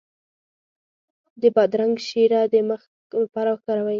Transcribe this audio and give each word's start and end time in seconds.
د 1.41 1.43
بادرنګ 1.55 1.95
شیره 2.07 2.41
د 2.53 2.55
مخ 2.69 2.81
لپاره 3.21 3.49
وکاروئ 3.51 3.89